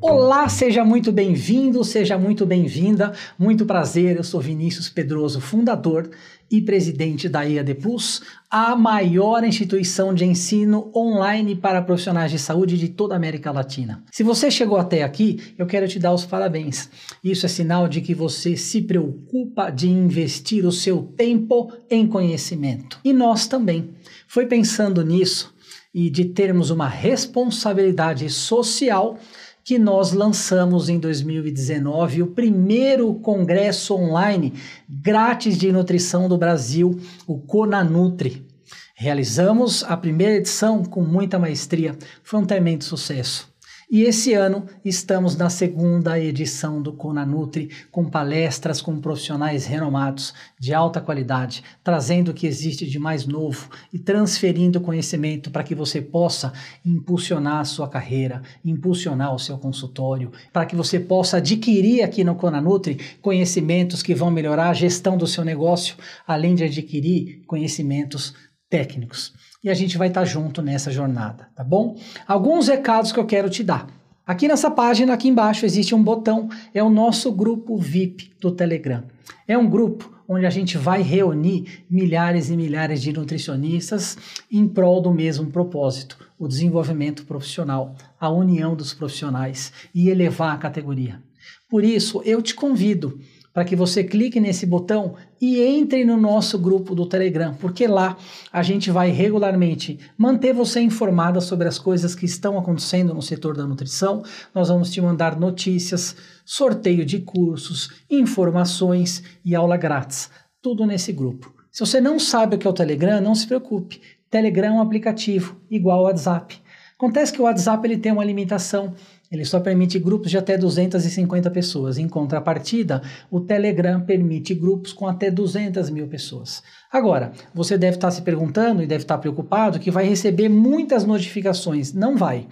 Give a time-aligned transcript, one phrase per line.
[0.00, 3.14] Olá, seja muito bem-vindo, seja muito bem-vinda.
[3.38, 6.10] Muito prazer, eu sou Vinícius Pedroso, fundador
[6.50, 12.76] e presidente da IAD Plus, a maior instituição de ensino online para profissionais de saúde
[12.76, 14.04] de toda a América Latina.
[14.12, 16.90] Se você chegou até aqui, eu quero te dar os parabéns.
[17.24, 23.00] Isso é sinal de que você se preocupa de investir o seu tempo em conhecimento.
[23.02, 23.94] E nós também.
[24.28, 25.54] Foi pensando nisso
[25.96, 29.18] e de termos uma responsabilidade social
[29.66, 34.52] que nós lançamos em 2019 o primeiro congresso online
[34.88, 38.46] grátis de nutrição do Brasil, o Conanutri.
[38.94, 43.52] Realizamos a primeira edição com muita maestria, foi um tremendo sucesso.
[43.88, 50.74] E esse ano estamos na segunda edição do Conanutri, com palestras com profissionais renomados, de
[50.74, 56.02] alta qualidade, trazendo o que existe de mais novo e transferindo conhecimento para que você
[56.02, 56.52] possa
[56.84, 62.34] impulsionar a sua carreira, impulsionar o seu consultório, para que você possa adquirir aqui no
[62.34, 65.94] Conanutri conhecimentos que vão melhorar a gestão do seu negócio,
[66.26, 68.34] além de adquirir conhecimentos
[68.68, 71.96] técnicos e a gente vai estar junto nessa jornada, tá bom?
[72.26, 73.86] Alguns recados que eu quero te dar.
[74.26, 79.04] Aqui nessa página, aqui embaixo, existe um botão, é o nosso grupo VIP do Telegram.
[79.46, 84.18] É um grupo onde a gente vai reunir milhares e milhares de nutricionistas
[84.50, 90.58] em prol do mesmo propósito, o desenvolvimento profissional, a união dos profissionais e elevar a
[90.58, 91.22] categoria.
[91.68, 93.20] Por isso, eu te convido
[93.56, 98.14] para que você clique nesse botão e entre no nosso grupo do Telegram, porque lá
[98.52, 103.56] a gente vai regularmente manter você informada sobre as coisas que estão acontecendo no setor
[103.56, 104.22] da nutrição.
[104.54, 110.28] Nós vamos te mandar notícias, sorteio de cursos, informações e aula grátis,
[110.60, 111.50] tudo nesse grupo.
[111.72, 114.02] Se você não sabe o que é o Telegram, não se preocupe.
[114.28, 116.60] Telegram é um aplicativo igual ao WhatsApp.
[116.98, 118.94] Acontece que o WhatsApp ele tem uma limitação
[119.30, 121.98] ele só permite grupos de até 250 pessoas.
[121.98, 126.62] Em contrapartida, o Telegram permite grupos com até 200 mil pessoas.
[126.92, 131.92] Agora, você deve estar se perguntando e deve estar preocupado que vai receber muitas notificações.
[131.92, 132.46] Não vai.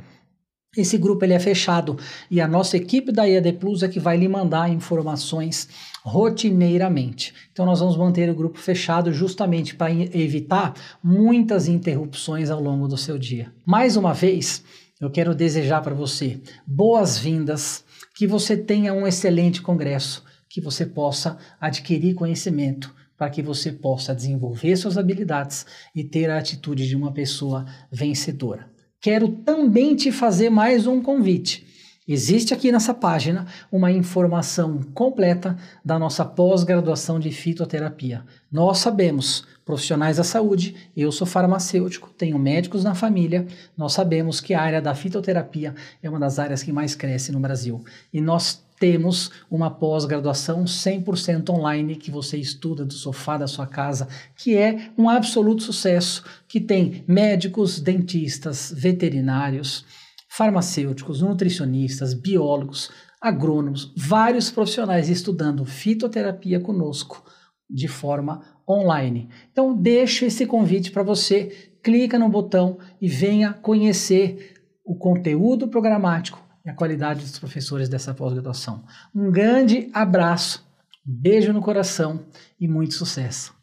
[0.76, 1.96] Esse grupo ele é fechado
[2.30, 5.68] e a nossa equipe da IAD Plus é que vai lhe mandar informações
[6.02, 7.32] rotineiramente.
[7.52, 12.96] Então nós vamos manter o grupo fechado justamente para evitar muitas interrupções ao longo do
[12.96, 13.52] seu dia.
[13.64, 14.62] Mais uma vez,
[15.00, 21.36] eu quero desejar para você boas-vindas, que você tenha um excelente congresso, que você possa
[21.60, 27.12] adquirir conhecimento, para que você possa desenvolver suas habilidades e ter a atitude de uma
[27.12, 28.73] pessoa vencedora.
[29.04, 31.66] Quero também te fazer mais um convite.
[32.08, 38.24] Existe aqui nessa página uma informação completa da nossa pós-graduação de fitoterapia.
[38.50, 44.54] Nós sabemos, profissionais da saúde, eu sou farmacêutico, tenho médicos na família, nós sabemos que
[44.54, 47.84] a área da fitoterapia é uma das áreas que mais cresce no Brasil.
[48.10, 54.06] E nós temos uma pós-graduação 100% online que você estuda do sofá da sua casa,
[54.36, 59.86] que é um absoluto sucesso, que tem médicos, dentistas, veterinários,
[60.28, 62.90] farmacêuticos, nutricionistas, biólogos,
[63.22, 67.24] agrônomos, vários profissionais estudando fitoterapia conosco
[67.70, 69.30] de forma online.
[69.50, 76.43] Então, deixo esse convite para você, clica no botão e venha conhecer o conteúdo programático
[76.64, 78.84] e a qualidade dos professores dessa pós-graduação.
[79.14, 80.66] Um grande abraço,
[81.06, 82.24] um beijo no coração
[82.58, 83.54] e muito sucesso.